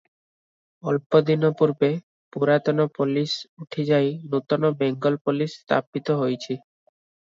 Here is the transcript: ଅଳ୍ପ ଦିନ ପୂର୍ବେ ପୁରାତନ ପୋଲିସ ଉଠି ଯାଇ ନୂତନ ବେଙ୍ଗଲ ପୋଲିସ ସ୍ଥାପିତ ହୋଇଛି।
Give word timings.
ଅଳ୍ପ 0.93 1.21
ଦିନ 1.27 1.51
ପୂର୍ବେ 1.59 1.89
ପୁରାତନ 2.37 2.89
ପୋଲିସ 2.97 3.63
ଉଠି 3.67 3.89
ଯାଇ 3.93 4.13
ନୂତନ 4.35 4.77
ବେଙ୍ଗଲ 4.85 5.25
ପୋଲିସ 5.31 5.59
ସ୍ଥାପିତ 5.63 6.23
ହୋଇଛି। 6.25 6.63